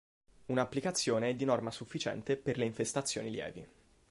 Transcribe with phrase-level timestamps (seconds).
[0.47, 3.67] Una applicazione è di norma sufficiente per le infestazioni lievi.